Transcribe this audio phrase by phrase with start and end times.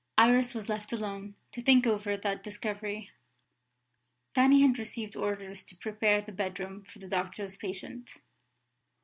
[0.17, 3.11] Iris was left alone, to think over that discovery.
[4.33, 8.15] Fanny had received orders to prepare the bedroom for the doctor's patient.